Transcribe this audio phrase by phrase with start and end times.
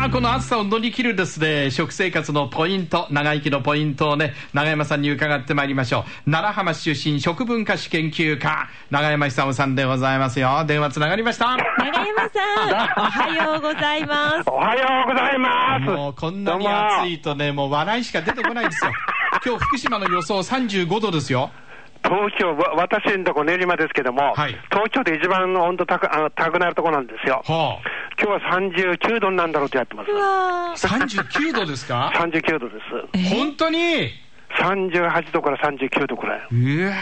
[0.00, 6.30] さあこの暑さを乗り切るですね食生活のポイント長生きのポイントをね永山さんに伺ってまいりましょう。
[6.30, 10.64] 奈良浜市出身食文化史研究家永山久夫さんでございますよ。
[10.66, 11.54] 電話つながりました。
[11.54, 14.48] 長山さんおはようございます。
[14.48, 15.84] おはようございます。
[15.84, 17.68] もうこんなに暑いとねも。
[17.68, 18.92] う笑いしか出てこないですよ。
[19.44, 21.50] 今日福島の予想35度ですよ。
[22.02, 24.56] 東京、わ私のとこ練馬ですけども、はい。
[24.70, 27.42] 東京で一番温度高あ高くなるとこなんですよ。
[27.46, 27.78] は
[28.22, 30.10] 今日は39度になるんだろうってやってます。
[30.10, 30.14] う。
[30.14, 32.74] わあ39度ですか？39度で
[33.14, 33.34] す。
[33.34, 34.10] 本当に
[34.58, 36.40] ？38度から39度くらい。
[36.52, 36.94] うわ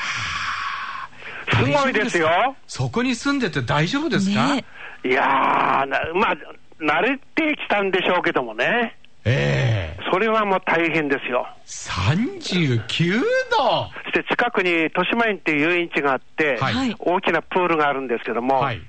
[1.51, 2.29] すごいですよ。
[2.67, 4.65] そこに住んでて大丈夫ですか、ね。
[5.05, 6.37] いやー、なまあ、
[6.81, 8.97] 慣れてきたんでしょうけどもね。
[9.25, 10.03] ええ。
[10.13, 11.49] それはもう大変ですよ。
[11.67, 13.91] 39度？
[14.05, 16.75] そして近くに豊島園っていう遊園地があって、はい。
[16.75, 16.97] はい。
[16.99, 18.81] 大きなプールがあるんですけども、はい。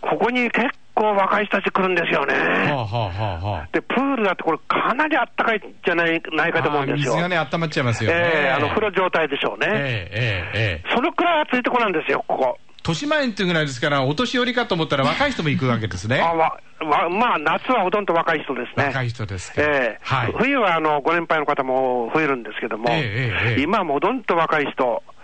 [0.00, 2.34] ここに結構若い人たち来るんですよね。
[2.34, 7.12] はあはあはあはあで、プールだってこれかなりあったかいんじゃないないかと思うんですよ。
[7.12, 9.66] 水がね温まっちゃいますよねええあの風呂状態でしょうね。
[9.70, 12.58] ええええええそのくらい暑いとこなんですよ、ここ。
[12.86, 18.86] 豊島園っていうぐらいですからお年寄りかと思ったら若い人も行くわけですねあわわまあ、夏はほとんど若い人ですね。
[18.86, 25.15] 若い人ですかええはい冬はあのご年配の方も増えるんですけども、ええええ今はもうどんと若い人、あ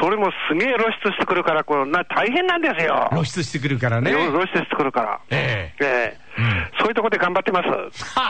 [0.00, 3.08] それもすげえ露出してくるから、これな大変なんですよ。
[3.10, 4.10] 露出してくるからね。
[4.10, 5.20] 露出してくるから。
[5.30, 5.84] ええ。
[5.84, 6.26] ええ。
[6.38, 6.44] うん。
[6.78, 7.68] そういうところで頑張ってます。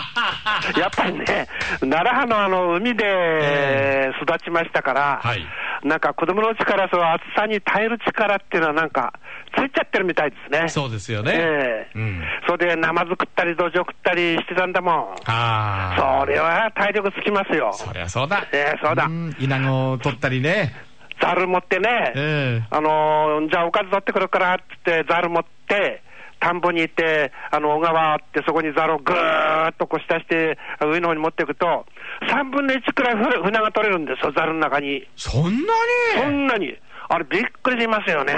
[0.78, 1.48] やっぱりね、
[1.80, 5.44] 奈良派のあの海で育ちましたから、はい。
[5.84, 9.12] なんか子供のうちからそう暑さに耐える力っていうのはなんか
[9.56, 10.68] ついちゃってるみたいですね。
[10.68, 11.32] そうですよね。
[11.34, 11.98] ええ。
[11.98, 12.22] うん。
[12.46, 14.94] それでナマズ食ったり土壌食ったりしてたんだもん。
[15.26, 16.20] ああ。
[16.20, 17.72] それは体力つきますよ。
[17.72, 18.46] そりゃそうだ。
[18.52, 19.06] ええそうだ。
[19.06, 19.34] ん。
[19.38, 20.74] イナゴを取ったりね
[21.20, 26.02] ざる持ってね、ええあのーじゃあおかず取ってくるからってってざる持って、
[26.40, 31.86] 田んぼに行って、あの小川あって、そこにざるをぐーっとこう下して、上の方に持っていくと、
[32.30, 35.06] 3分の1くらいふ船が取れるんですよ、ざるの中に。
[35.16, 36.22] そんなに？
[36.22, 36.76] そんなに。
[37.08, 38.34] あれ、びっくりしますよね。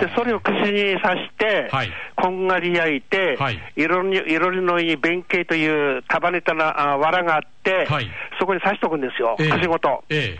[0.00, 10.04] で、それを串に刺して、はいこんがり焼いて、はい色に色のいい弁慶という束ねたなあ藁があって、はいそこに刺しておくんですよ、ええ串ごと。
[10.10, 10.36] え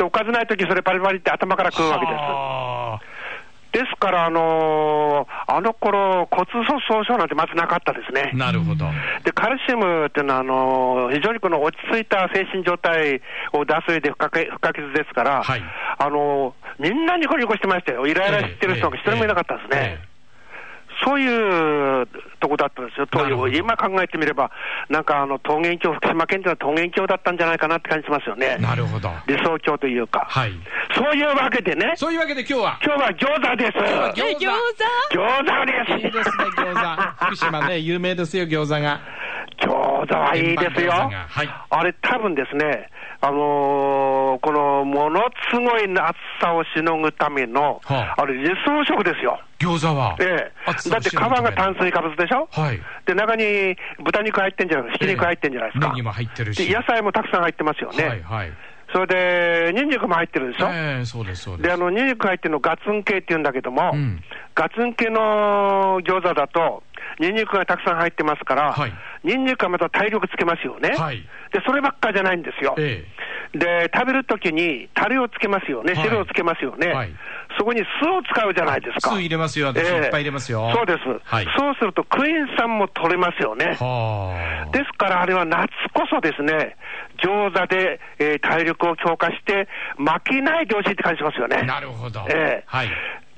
[0.00, 2.14] えで、おかずないとき、それパリパリって頭から食うわけです。
[2.16, 3.20] はあ
[3.72, 8.32] ですから、あのーあの頃骨粗鬆症なんてまずなかったですね。
[8.34, 8.86] なるほど
[9.22, 13.22] で、カルシウムっていうのは、あのー非常にこの落ち着いた精神状態
[13.52, 15.62] を出す上で不可欠不可欠ですから、はい
[15.98, 18.08] あのーみんなニコニコしてましたよ。
[18.08, 20.00] イライラしてる人が一人もいなかったですね。
[20.02, 20.09] ええ
[21.04, 22.06] そういう
[22.40, 23.06] とこだったんですよ。
[23.06, 24.50] となるほど今考えてみれば、
[24.88, 28.56] なんかあの桃源郷、福島県っていうのは桃源郷だったんじゃないかなって感じしますよね。
[28.60, 30.26] なるほど理想郷というか。
[30.28, 30.52] はい
[30.94, 33.72] そういうわけでね、そういうわけで今日は今日は餃子です。
[33.78, 34.46] 餃子？
[35.14, 36.06] 餃子です。
[36.06, 39.00] いいですね餃子福島ね有名ですよ餃子が
[40.36, 40.92] いいですよ。
[40.92, 41.48] はい。
[41.70, 42.88] あれ、多分ですね、
[43.20, 45.20] あのーこのもの
[45.52, 48.22] すごい暑さをしのぐための、はあ。
[48.22, 49.40] あれ、理想食ですよ。
[49.58, 50.16] 餃子は。
[50.20, 50.52] ええ、
[50.90, 52.80] だって皮が炭水化物でしょ、はい。
[53.04, 56.66] で中に豚肉入ってんじゃないですか、ひき肉入ってんじゃないですか、ネギも入ってるし。
[56.66, 58.52] で野菜もたくさん入ってますよね、はいはい。
[58.92, 61.66] それでニンニクも入ってるでしょ、ええそうですそうです。
[61.66, 64.22] であのニンニク入ってるのガツン系っていうんだけども、うん
[64.60, 66.82] ガツン系の餃子だと、
[67.18, 68.92] ニンニクがたくさん入ってますから、はい。
[69.24, 71.24] ニンニクはまた体力つけますよね、はい。
[71.50, 72.74] でそればっかじゃないんですよ。
[72.76, 73.02] え
[73.54, 76.02] で、食べるときに、タレをつけますよね、はい。
[76.04, 77.10] 汁をつけますよね、はい。
[77.58, 79.12] そこに酢を使うじゃないですか。
[79.12, 79.68] 酢入れますよ。
[79.68, 80.70] 私いっぱい入れますよ。
[80.76, 81.46] そうです、はい。
[81.56, 83.78] そうするとクエン酸も取れますよね。
[83.80, 84.70] はあ。
[84.76, 86.76] ですから、あれは夏こそですね、
[87.24, 91.62] 餃子で、えー体力を強化して、負けないでほしいって感じしますよね。
[91.62, 92.26] なるほど。
[92.28, 92.64] ええ。
[92.66, 92.88] はい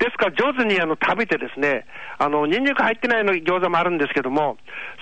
[0.03, 1.85] ですから上手にあの食べてですね、
[2.19, 4.57] あの、ニンニク入ってないの餃子もあるんですけども、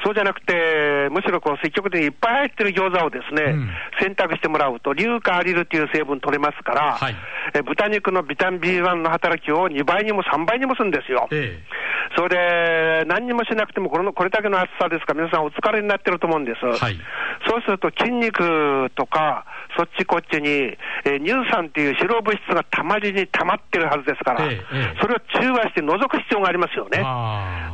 [0.05, 3.69] そうじゃなくて、むしろこう積極的にいっぱい入ってる餃子をですね、うん
[3.99, 7.15] 選択してもらうと、硫化アリルという成分取れますから、はい
[7.53, 11.27] え豚肉のビタミン B1 の働きを2倍にも3倍にもするんですよ。
[11.31, 11.59] え
[12.15, 16.65] それで、何にもしなくてもこの、これだけの暑さですから、皆さんお疲れになってると思うんです。
[16.65, 16.99] はい
[17.47, 19.45] そうすると筋肉とか、
[19.77, 27.03] そっちこっちに、えー乳酸っていう脂肪物質がたまりに溜まってるはずですから、ええええそれを中和して除く必要がありますよえね。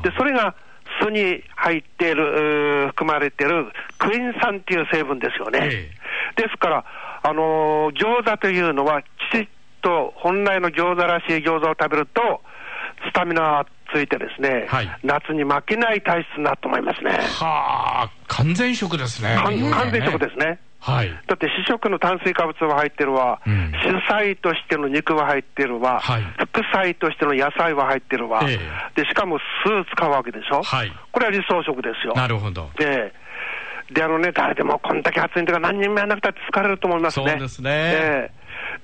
[0.03, 0.55] で、それが
[1.01, 5.59] 酢に入っている、含まれているクイン酸っていう成分ですよね。
[5.63, 5.91] え
[6.35, 6.85] ですから、
[7.23, 9.47] あのー餃子というのは、きちっ
[9.81, 12.41] と本来の餃子らしい餃子を食べると、
[13.05, 17.11] スタミナがついてですね、はい夏に負けない体質になると思いますね。
[17.11, 19.35] はあ、完全食ですね。
[19.37, 20.59] 完完全食ですね。
[20.79, 21.09] はい。
[21.27, 28.59] だって主食の炭水化物は入ってるわ、うん主菜としての肉は入ってるわ、はい副菜としての野菜は入ってるわ、え
[28.95, 29.43] でしかも酢
[29.95, 32.13] 使うわけでしょ、はいこれは理想食ですよ。
[32.15, 32.69] なるほど。
[32.79, 33.27] ええ
[33.93, 37.31] で、あのね、誰でもこんだけ暑いんだから何人もやらなくたって疲れると思いますね。
[37.31, 38.31] そうですねえ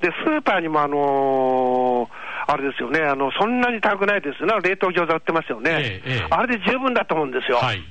[0.02, 4.54] えで、スーパーにもあのーあれですよね、あの、そんなに高くないですよね。
[4.62, 5.72] 冷凍餃子売ってますよね。
[5.72, 7.58] ええええあれで十分だと思うんですよ。
[7.58, 7.84] はい。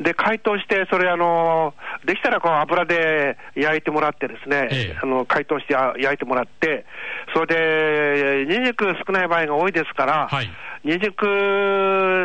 [0.00, 6.86] で、解凍して、それ、あのーできたらこう油で焼いてもらってですね、ええあの解凍してあ焼いてもらって、
[7.34, 10.50] それで、ニンニク少ない場合が多いですから、はい
[10.84, 11.26] ニンニク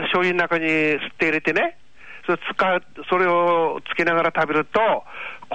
[0.03, 1.77] 醤油の中に吸って入れてね、
[2.25, 4.79] それ使うそれをつけながら食べると、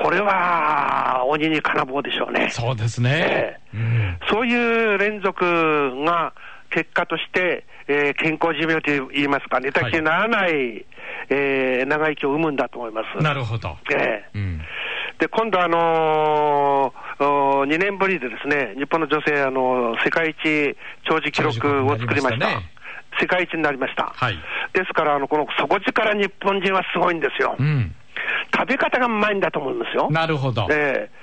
[0.02, 2.48] これは鬼に金棒でしょうね。
[2.50, 3.58] そうですね。
[3.74, 4.54] うんそうい
[4.94, 5.44] う連続
[6.04, 6.32] が
[6.70, 10.84] 結果として、えー健康寿命といいますか、寝たきりにならない、
[11.30, 13.22] えー長生きを生むんだと思います。
[13.22, 13.76] なるほど。
[13.90, 14.60] ええうん
[15.18, 20.76] で、今度、あのーお2年ぶりでですね、日本の女性、あのー世界一
[21.08, 22.46] 長寿記録を作りました。
[23.20, 24.12] 世界一になりました。
[24.14, 24.38] はい
[24.74, 27.56] ですから、あの、この底力日本人はすごいんですよ。
[27.58, 27.94] うん。
[28.58, 30.08] 食べ方がうまいんだと思いますよ。
[30.10, 30.66] なるほど。
[30.70, 31.18] ええ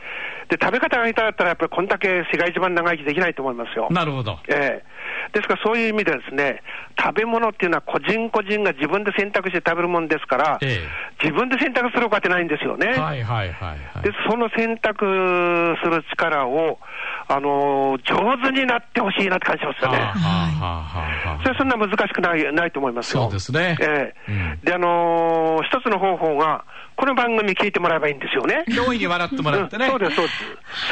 [0.48, 3.88] で、食べ方が下手だったら、やっぱりこんだけ世界一番長生きできないと思いますよ。
[3.90, 4.38] なるほど。
[4.48, 4.96] ええ
[5.34, 6.62] ですからそういう意味でですね、
[7.02, 10.88] 食べ物っていうのは個人個人が自分で選択して食べるもんですから、え
[11.22, 12.88] 自分で選択するわけないんですよね。
[12.88, 14.04] はいはいはいはい。
[14.04, 15.06] で、その選択
[15.84, 16.80] する力を、
[17.28, 19.98] あのー上手になってほしいなって感じしますよね。
[19.98, 23.24] はあはあはあはあそれはそんな難しくないないと思いますよ。
[23.24, 26.64] そうですねええうんで、あのー一つの方法が、
[26.98, 28.64] この番組聞いてもらえばいいんですよね。
[28.68, 29.86] 容易に笑ってもらってね。
[29.86, 30.38] うんそうです、そうです。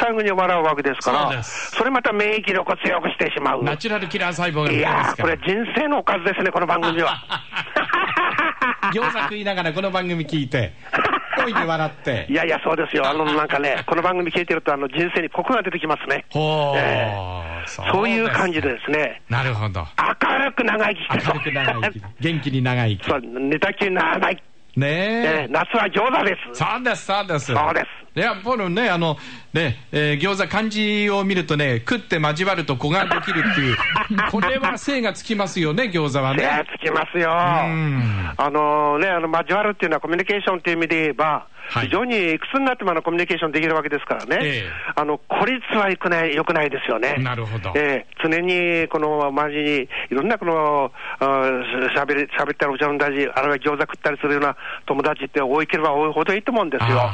[0.00, 3.62] 最後に笑うわけですから、そそれまた免疫力を強くしてしまう。
[3.62, 5.36] ナチュラルキラー細胞が見いやこれ。
[5.38, 7.16] 人生のおかずですね、この番組は。
[8.92, 10.72] 餃子食いながらこの番組聞いて、
[11.36, 12.26] 大いに笑って。
[12.28, 13.08] いやいや、そうですよ。
[13.08, 16.26] あの、なんかね、この番組聞いてると、あの、人生にコクが出てきますね。
[16.30, 19.86] ほう、えそういう感じですですね、なるほど。
[20.22, 22.02] 明るく長生きして明るく長生き。
[22.20, 23.06] 元気に長生き。
[23.08, 24.42] そう、寝たきりならない。
[24.76, 25.40] ねえ。
[25.42, 26.58] えー夏は餃子です。
[26.58, 27.46] そうです、そうです。
[27.46, 27.86] そうです。
[28.16, 29.16] いや、このね、あの、
[29.52, 33.76] ね、えー餃子漢字を見るとね、食って交わると子ができるっていう、
[34.30, 36.64] これは精がつきますよね、餃子はねね。
[36.76, 37.30] つきますよ。
[37.30, 44.38] んあのね、あの、交わるっていうのはコミュニケーションっていう意味で言えば、はい非常にいくつになってもあのコミュニケーションできるわけですからね。
[44.42, 47.16] ええあの、孤立は良くない、良くないですよね。
[47.18, 51.50] なるほどええ常に、この周りに、いろんなこの、あ
[51.94, 54.56] しゃべり、しゃべったりお茶飲んだり、あるいは餃子食ったりするような
[54.86, 57.10] 友達って多いければ多いほどいいと思うんですよ。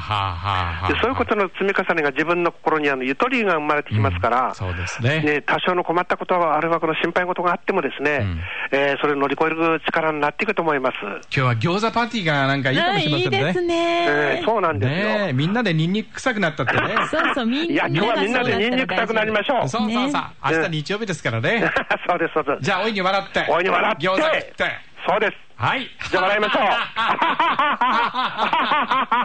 [0.89, 8.41] でそういうことの積み重ねが自分の心にあのゆとりが生まれてきますから、うんそうですねね多少の困ったことは、あるいはこの心配事があってもですね、ん
[8.73, 10.97] えーそれを乗り越える力になっていくと思います。
[11.03, 14.01] 今日は餃子パーティーがなんかいいかもしれませんね。
[14.01, 14.99] いいですえそうなんですよ。
[14.99, 16.81] ねえみんなでニンニク臭くなったってね。
[17.11, 19.69] そうそう、みんいや、今日はみんなでニンニク臭くなりましょう。
[19.69, 20.23] そうそうそう。
[20.45, 21.71] 明ね日日曜日ですからね。
[22.09, 22.63] そうです、そうです。
[22.63, 23.47] じゃあ、大いに笑って。
[23.49, 24.91] 大いに笑って餃子食って。
[25.07, 25.33] そうです。
[25.57, 25.89] はい。
[26.11, 26.63] じゃあ笑いましょう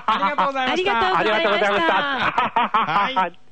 [0.05, 0.91] ありがとうございました。
[0.91, 1.93] ありがとうありがとうございました。
[1.93, 3.45] はい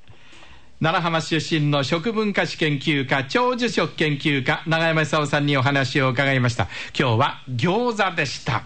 [0.84, 6.68] 奈良浜出身の食文化史研究家、長寿食研究家、永山久夫さんにお話を伺いました。
[6.98, 8.64] 今日は餃子でした。